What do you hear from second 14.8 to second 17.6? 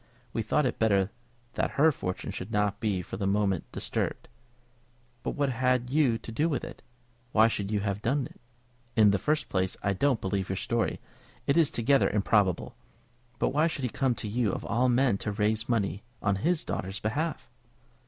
men to raise money on his daughter's behalf?"